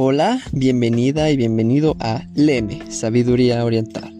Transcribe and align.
Hola, 0.00 0.40
bienvenida 0.52 1.28
y 1.32 1.36
bienvenido 1.36 1.96
a 1.98 2.22
Leme, 2.36 2.88
Sabiduría 2.88 3.64
Oriental. 3.64 4.16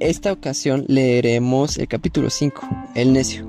Esta 0.00 0.32
ocasión 0.32 0.84
leeremos 0.88 1.78
el 1.78 1.86
capítulo 1.86 2.30
5, 2.30 2.68
El 2.96 3.12
necio. 3.12 3.48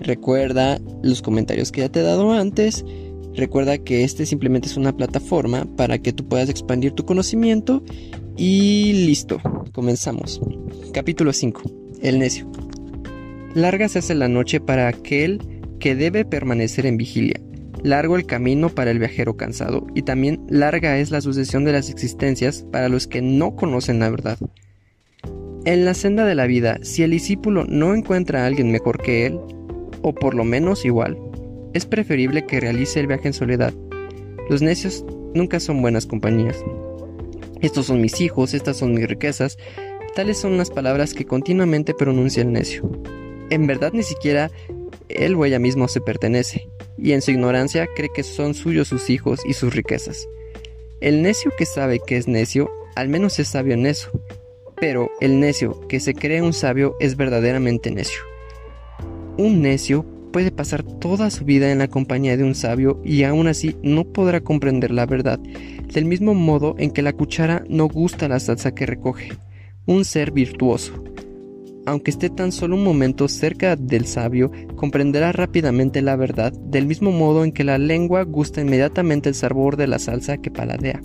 Recuerda 0.00 0.80
los 1.02 1.20
comentarios 1.20 1.72
que 1.72 1.82
ya 1.82 1.90
te 1.90 2.00
he 2.00 2.02
dado 2.02 2.32
antes. 2.32 2.86
Recuerda 3.34 3.76
que 3.76 4.02
este 4.02 4.24
simplemente 4.24 4.66
es 4.66 4.78
una 4.78 4.96
plataforma 4.96 5.66
para 5.76 5.98
que 5.98 6.14
tú 6.14 6.26
puedas 6.26 6.48
expandir 6.48 6.92
tu 6.92 7.04
conocimiento. 7.04 7.82
Y 8.38 8.94
listo, 9.04 9.42
comenzamos. 9.72 10.40
Capítulo 10.94 11.34
5, 11.34 11.60
El 12.00 12.18
necio. 12.18 12.50
Larga 13.54 13.90
se 13.90 13.98
hace 13.98 14.14
la 14.14 14.28
noche 14.28 14.58
para 14.58 14.88
aquel 14.88 15.38
que 15.78 15.94
debe 15.94 16.24
permanecer 16.24 16.86
en 16.86 16.96
vigilia 16.96 17.38
Largo 17.82 18.16
el 18.16 18.26
camino 18.26 18.68
para 18.68 18.90
el 18.90 18.98
viajero 18.98 19.36
cansado 19.36 19.86
y 19.94 20.02
también 20.02 20.44
larga 20.48 20.98
es 20.98 21.10
la 21.10 21.20
sucesión 21.20 21.64
de 21.64 21.72
las 21.72 21.88
existencias 21.88 22.66
para 22.70 22.88
los 22.88 23.06
que 23.06 23.22
no 23.22 23.56
conocen 23.56 24.00
la 24.00 24.10
verdad. 24.10 24.38
En 25.64 25.84
la 25.84 25.94
senda 25.94 26.24
de 26.24 26.34
la 26.34 26.46
vida, 26.46 26.78
si 26.82 27.02
el 27.02 27.10
discípulo 27.10 27.64
no 27.66 27.94
encuentra 27.94 28.42
a 28.42 28.46
alguien 28.46 28.70
mejor 28.70 29.00
que 29.02 29.26
él, 29.26 29.38
o 30.02 30.14
por 30.14 30.34
lo 30.34 30.44
menos 30.44 30.84
igual, 30.84 31.18
es 31.72 31.86
preferible 31.86 32.46
que 32.46 32.60
realice 32.60 33.00
el 33.00 33.06
viaje 33.06 33.28
en 33.28 33.34
soledad. 33.34 33.72
Los 34.48 34.62
necios 34.62 35.04
nunca 35.34 35.60
son 35.60 35.80
buenas 35.82 36.06
compañías. 36.06 36.64
Estos 37.60 37.86
son 37.86 38.00
mis 38.00 38.20
hijos, 38.20 38.54
estas 38.54 38.78
son 38.78 38.94
mis 38.94 39.06
riquezas, 39.06 39.58
tales 40.14 40.38
son 40.38 40.56
las 40.56 40.70
palabras 40.70 41.14
que 41.14 41.26
continuamente 41.26 41.94
pronuncia 41.94 42.42
el 42.42 42.52
necio. 42.52 42.90
En 43.50 43.66
verdad 43.66 43.92
ni 43.92 44.02
siquiera 44.02 44.50
él 45.08 45.34
o 45.34 45.44
ella 45.44 45.58
mismo 45.58 45.88
se 45.88 46.00
pertenece, 46.00 46.68
y 46.98 47.12
en 47.12 47.22
su 47.22 47.30
ignorancia 47.30 47.88
cree 47.94 48.10
que 48.14 48.22
son 48.22 48.54
suyos 48.54 48.88
sus 48.88 49.10
hijos 49.10 49.40
y 49.44 49.54
sus 49.54 49.74
riquezas. 49.74 50.28
El 51.00 51.22
necio 51.22 51.50
que 51.56 51.66
sabe 51.66 52.00
que 52.04 52.16
es 52.16 52.28
necio, 52.28 52.70
al 52.94 53.08
menos 53.08 53.38
es 53.38 53.48
sabio 53.48 53.74
en 53.74 53.86
eso, 53.86 54.10
pero 54.76 55.10
el 55.20 55.40
necio 55.40 55.80
que 55.88 56.00
se 56.00 56.14
cree 56.14 56.42
un 56.42 56.52
sabio 56.52 56.96
es 57.00 57.16
verdaderamente 57.16 57.90
necio. 57.90 58.20
Un 59.36 59.62
necio 59.62 60.04
puede 60.30 60.50
pasar 60.50 60.82
toda 60.82 61.30
su 61.30 61.44
vida 61.44 61.72
en 61.72 61.78
la 61.78 61.88
compañía 61.88 62.36
de 62.36 62.44
un 62.44 62.54
sabio 62.54 63.00
y 63.04 63.24
aún 63.24 63.48
así 63.48 63.76
no 63.82 64.04
podrá 64.04 64.40
comprender 64.40 64.90
la 64.90 65.06
verdad, 65.06 65.38
del 65.92 66.04
mismo 66.04 66.34
modo 66.34 66.74
en 66.78 66.90
que 66.90 67.02
la 67.02 67.12
cuchara 67.12 67.64
no 67.68 67.88
gusta 67.88 68.28
la 68.28 68.40
salsa 68.40 68.74
que 68.74 68.86
recoge. 68.86 69.32
Un 69.86 70.04
ser 70.04 70.30
virtuoso, 70.30 71.04
aunque 71.86 72.10
esté 72.10 72.30
tan 72.30 72.52
solo 72.52 72.76
un 72.76 72.84
momento 72.84 73.28
cerca 73.28 73.76
del 73.76 74.06
sabio, 74.06 74.50
comprenderá 74.76 75.32
rápidamente 75.32 76.02
la 76.02 76.16
verdad, 76.16 76.52
del 76.52 76.86
mismo 76.86 77.10
modo 77.10 77.44
en 77.44 77.52
que 77.52 77.64
la 77.64 77.78
lengua 77.78 78.22
gusta 78.24 78.60
inmediatamente 78.60 79.28
el 79.28 79.34
sabor 79.34 79.76
de 79.76 79.86
la 79.86 79.98
salsa 79.98 80.38
que 80.38 80.50
paladea. 80.50 81.02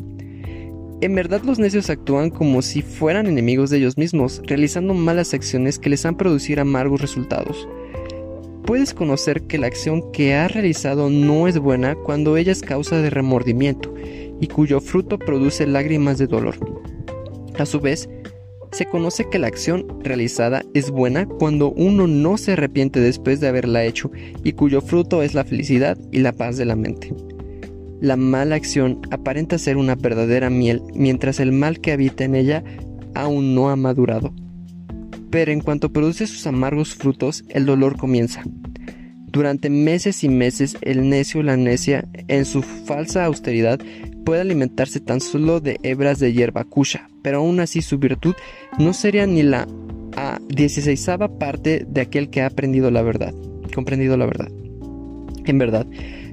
En 1.02 1.14
verdad 1.14 1.42
los 1.44 1.60
necios 1.60 1.90
actúan 1.90 2.30
como 2.30 2.62
si 2.62 2.82
fueran 2.82 3.28
enemigos 3.28 3.70
de 3.70 3.78
ellos 3.78 3.98
mismos, 3.98 4.42
realizando 4.46 4.94
malas 4.94 5.34
acciones 5.34 5.78
que 5.78 5.90
les 5.90 6.06
han 6.06 6.16
producido 6.16 6.62
amargos 6.62 7.02
resultados. 7.02 7.68
Puedes 8.66 8.94
conocer 8.94 9.44
que 9.44 9.60
la 9.60 9.68
acción 9.68 10.12
que 10.12 10.34
ha 10.34 10.48
realizado 10.48 11.10
no 11.10 11.48
es 11.48 11.60
buena 11.60 11.96
cuando 11.96 12.38
ella 12.38 12.52
es 12.52 12.62
causa 12.62 12.98
de 13.02 13.10
remordimiento 13.10 13.94
y 14.42 14.48
cuyo 14.48 14.82
fruto 14.82 15.20
produce 15.20 15.68
lágrimas 15.68 16.18
de 16.18 16.28
dolor. 16.28 16.56
A 17.60 17.66
su 17.66 17.80
vez, 17.80 18.10
se 18.76 18.86
conoce 18.86 19.30
que 19.30 19.40
la 19.40 19.48
acción 19.48 19.86
realizada 20.04 20.66
es 20.74 20.92
buena 20.92 21.26
cuando 21.26 21.72
uno 21.72 22.08
no 22.08 22.38
se 22.38 22.52
arrepiente 22.52 23.00
después 23.00 23.40
de 23.40 23.48
haberla 23.48 23.86
hecho 23.86 24.12
y 24.44 24.52
cuyo 24.52 24.82
fruto 24.82 25.24
es 25.24 25.34
la 25.34 25.46
felicidad 25.46 25.98
y 26.12 26.20
la 26.20 26.34
paz 26.34 26.58
de 26.58 26.66
la 26.66 26.76
mente. 26.76 27.14
La 28.02 28.18
mala 28.18 28.56
acción 28.56 29.00
aparenta 29.12 29.58
ser 29.58 29.78
una 29.78 29.96
verdadera 29.96 30.50
miel 30.50 30.82
mientras 30.94 31.40
el 31.40 31.54
mal 31.54 31.80
que 31.80 31.94
habita 31.94 32.26
en 32.26 32.36
ella 32.36 32.66
aún 33.14 33.56
no 33.56 33.70
ha 33.70 33.78
madurado. 33.78 34.34
Pero 35.30 35.54
en 35.54 35.62
cuanto 35.62 35.94
produce 35.94 36.28
sus 36.28 36.46
amargos 36.46 36.96
frutos, 36.96 37.46
el 37.48 37.66
dolor 37.66 37.96
comienza. 37.96 38.44
Durante 39.28 39.70
meses 39.70 40.24
y 40.26 40.30
meses 40.30 40.78
el 40.82 41.10
necio 41.10 41.40
o 41.40 41.44
la 41.44 41.56
necia, 41.56 42.06
en 42.28 42.44
su 42.44 42.62
falsa 42.62 43.24
austeridad, 43.24 43.80
puede 44.26 44.42
alimentarse 44.42 45.00
tan 45.00 45.22
solo 45.22 45.62
de 45.62 45.80
hebras 45.84 46.20
de 46.20 46.34
hierba 46.34 46.66
cuya, 46.66 47.10
pero 47.22 47.38
aún 47.38 47.60
así 47.60 47.82
su 47.82 48.00
virtud 48.00 48.34
no 48.80 48.94
sería 48.94 49.26
ni 49.26 49.44
la 49.44 49.68
a 50.18 50.40
parte 51.40 51.86
de 51.88 52.02
aquel 52.02 52.30
que 52.30 52.42
ha 52.42 52.48
aprendido 52.48 52.90
la 52.92 53.02
verdad, 53.02 53.34
comprendido 53.74 54.16
la 54.18 54.26
verdad. 54.26 54.50
En 55.46 55.58
verdad, 55.58 55.86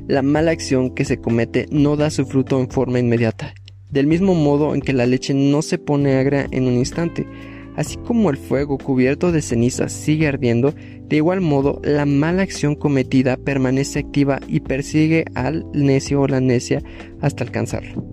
la 0.07 0.23
mala 0.23 0.53
acción 0.53 0.95
que 0.95 1.05
se 1.05 1.19
comete 1.19 1.67
no 1.71 1.97
da 1.97 2.11
su 2.11 2.25
fruto 2.25 2.61
en 2.61 2.71
forma 2.71 2.99
inmediata, 2.99 3.55
del 3.91 4.07
mismo 4.07 4.35
modo 4.35 4.75
en 4.75 4.81
que 4.81 4.93
la 4.93 5.07
leche 5.07 5.35
no 5.35 5.63
se 5.63 5.79
pone 5.79 6.17
agra 6.17 6.47
en 6.51 6.67
un 6.67 6.75
instante, 6.75 7.27
Así 7.77 7.97
como 7.97 8.31
el 8.31 8.37
fuego 8.37 8.77
cubierto 8.77 9.33
de 9.33 9.41
cenizas 9.41 9.93
sigue 9.93 10.29
ardiendo, 10.29 10.75
de 11.09 11.17
igual 11.17 11.41
modo 11.41 11.81
la 11.83 12.05
mala 12.05 12.43
acción 12.43 12.75
cometida 12.75 13.37
permanece 13.37 14.01
activa 14.01 14.41
y 14.47 14.61
persigue 14.61 15.25
al 15.35 15.65
necio 15.73 16.21
o 16.21 16.29
la 16.29 16.41
necia 16.41 16.83
hasta 17.21 17.45
alcanzarlo. 17.45 18.05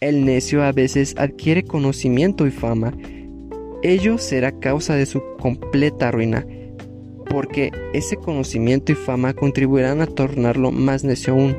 El 0.00 0.26
necio 0.26 0.62
a 0.62 0.72
veces 0.72 1.14
adquiere 1.16 1.64
conocimiento 1.64 2.46
y 2.46 2.50
fama. 2.50 2.92
Ello 3.84 4.16
será 4.16 4.50
causa 4.60 4.96
de 4.96 5.04
su 5.04 5.22
completa 5.38 6.10
ruina, 6.10 6.46
porque 7.28 7.70
ese 7.92 8.16
conocimiento 8.16 8.92
y 8.92 8.94
fama 8.94 9.34
contribuirán 9.34 10.00
a 10.00 10.06
tornarlo 10.06 10.70
más 10.72 11.04
necio 11.04 11.34
aún. 11.34 11.54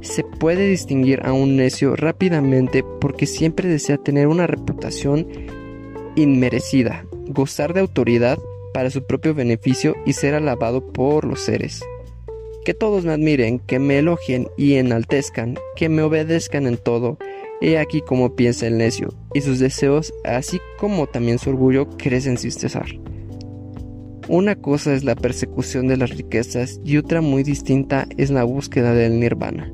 Se 0.00 0.24
puede 0.24 0.66
distinguir 0.66 1.20
a 1.26 1.34
un 1.34 1.54
necio 1.54 1.96
rápidamente 1.96 2.82
porque 2.98 3.26
siempre 3.26 3.68
desea 3.68 3.98
tener 3.98 4.26
una 4.26 4.46
reputación 4.46 5.28
inmerecida, 6.16 7.04
gozar 7.26 7.74
de 7.74 7.80
autoridad 7.80 8.38
para 8.72 8.88
su 8.88 9.04
propio 9.04 9.34
beneficio 9.34 9.96
y 10.06 10.14
ser 10.14 10.34
alabado 10.34 10.94
por 10.94 11.26
los 11.26 11.40
seres. 11.40 11.82
Que 12.64 12.72
todos 12.72 13.04
me 13.04 13.12
admiren, 13.12 13.58
que 13.58 13.78
me 13.78 13.98
elogien 13.98 14.48
y 14.56 14.76
enaltezcan, 14.76 15.58
que 15.76 15.90
me 15.90 16.00
obedezcan 16.00 16.66
en 16.66 16.78
todo. 16.78 17.18
He 17.60 17.78
aquí 17.78 18.00
como 18.00 18.36
piensa 18.36 18.66
el 18.66 18.78
necio, 18.78 19.08
y 19.34 19.40
sus 19.40 19.58
deseos, 19.58 20.12
así 20.24 20.60
como 20.78 21.06
también 21.06 21.38
su 21.38 21.50
orgullo, 21.50 21.88
crecen 21.96 22.38
sin 22.38 22.52
cesar. 22.52 22.86
Una 24.28 24.54
cosa 24.56 24.94
es 24.94 25.04
la 25.04 25.16
persecución 25.16 25.88
de 25.88 25.96
las 25.96 26.10
riquezas 26.10 26.80
y 26.84 26.98
otra 26.98 27.22
muy 27.22 27.42
distinta 27.42 28.06
es 28.18 28.30
la 28.30 28.44
búsqueda 28.44 28.92
del 28.92 29.18
nirvana. 29.18 29.72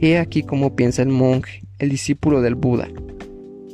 He 0.00 0.18
aquí 0.18 0.42
como 0.42 0.76
piensa 0.76 1.02
el 1.02 1.08
monje, 1.08 1.62
el 1.78 1.88
discípulo 1.88 2.42
del 2.42 2.54
Buda, 2.54 2.88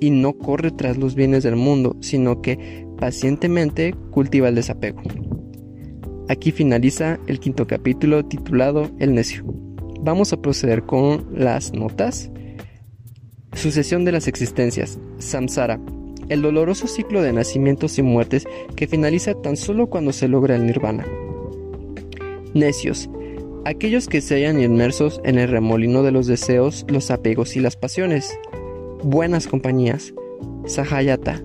y 0.01 0.11
no 0.11 0.33
corre 0.39 0.71
tras 0.71 0.97
los 0.97 1.15
bienes 1.15 1.43
del 1.43 1.57
mundo, 1.57 1.97
sino 2.01 2.41
que 2.41 2.87
pacientemente 2.99 3.95
cultiva 4.11 4.49
el 4.49 4.55
desapego. 4.55 5.03
Aquí 6.29 6.53
finaliza 6.53 7.19
el 7.27 7.41
quinto 7.41 7.67
capítulo 7.67 8.25
titulado 8.25 8.91
El 8.99 9.15
necio. 9.15 9.45
Vamos 10.01 10.33
a 10.33 10.41
proceder 10.41 10.85
con 10.85 11.27
las 11.35 11.73
notas. 11.73 12.31
Sucesión 13.55 14.05
de 14.05 14.13
las 14.13 14.29
existencias. 14.29 14.99
Samsara. 15.19 15.81
El 16.29 16.43
doloroso 16.43 16.87
ciclo 16.87 17.23
de 17.23 17.33
nacimientos 17.33 17.99
y 17.99 18.03
muertes 18.03 18.47
que 18.77 18.87
finaliza 18.87 19.35
tan 19.35 19.57
solo 19.57 19.89
cuando 19.89 20.13
se 20.13 20.29
logra 20.29 20.57
el 20.57 20.67
nirvana. 20.67 21.07
Necios. 22.55 23.09
Aquellos 23.65 24.09
que 24.09 24.21
se 24.21 24.35
hallan 24.35 24.61
inmersos 24.61 25.21
en 25.25 25.39
el 25.39 25.49
remolino 25.49 26.03
de 26.03 26.13
los 26.13 26.27
deseos, 26.27 26.85
los 26.89 27.11
apegos 27.11 27.57
y 27.57 27.61
las 27.61 27.77
pasiones 27.77 28.39
buenas 29.03 29.47
compañías. 29.47 30.13
Sahayata. 30.67 31.43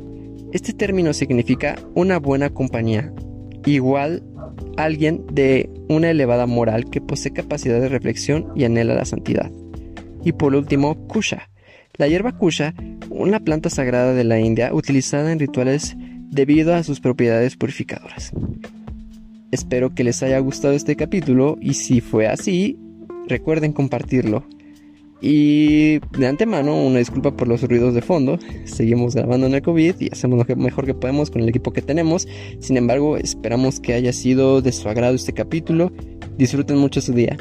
Este 0.52 0.74
término 0.74 1.14
significa 1.14 1.76
una 1.94 2.18
buena 2.18 2.50
compañía, 2.50 3.14
igual 3.66 4.24
alguien 4.78 5.26
de 5.32 5.70
una 5.90 6.10
elevada 6.10 6.48
moral 6.48 6.90
que 6.90 7.02
posee 7.02 7.34
capacidad 7.34 7.80
de 7.80 7.90
reflexión 7.90 8.48
y 8.56 8.64
anhela 8.64 8.96
la 8.96 9.06
santidad. 9.06 9.52
Y 10.24 10.32
por 10.32 10.56
último, 10.56 10.96
Kusha. 11.08 11.50
La 12.00 12.08
hierba 12.08 12.32
Kusha, 12.32 12.74
una 13.10 13.42
planta 13.42 13.70
sagrada 13.70 14.14
de 14.14 14.24
la 14.24 14.40
India 14.40 14.74
utilizada 14.74 15.34
en 15.34 15.40
rituales 15.40 15.98
debido 16.32 16.74
a 16.74 16.84
sus 16.84 17.02
propiedades 17.02 17.58
purificadoras. 17.58 18.32
Espero 19.52 19.94
que 19.94 20.06
les 20.06 20.24
haya 20.24 20.40
gustado 20.40 20.74
este 20.74 20.96
capítulo 20.96 21.58
y 21.60 21.74
si 21.74 22.00
fue 22.00 22.28
así, 22.28 22.80
recuerden 23.28 23.74
compartirlo. 23.74 24.46
Y 25.20 26.00
de 26.18 26.28
antemano, 26.28 26.82
una 26.82 27.00
disculpa 27.00 27.36
por 27.36 27.50
los 27.50 27.64
ruidos 27.64 27.94
de 27.94 28.02
fondo. 28.02 28.40
Seguimos 28.64 29.14
grabando 29.14 29.48
en 29.48 29.56
el 29.56 29.62
COVID 29.62 29.96
y 30.00 30.08
hacemos 30.10 30.48
lo 30.48 30.56
mejor 30.56 30.86
que 30.86 30.94
podemos 30.94 31.30
con 31.30 31.42
el 31.42 31.50
equipo 31.50 31.74
que 31.74 31.82
tenemos. 31.82 32.30
Sin 32.62 32.78
embargo, 32.78 33.18
esperamos 33.18 33.82
que 33.82 33.94
haya 33.94 34.14
sido 34.14 34.62
de 34.62 34.72
su 34.72 34.88
agrado 34.88 35.16
este 35.16 35.34
capítulo. 35.34 35.92
Disfruten 36.38 36.78
mucho 36.78 37.02
su 37.02 37.12
día. 37.12 37.36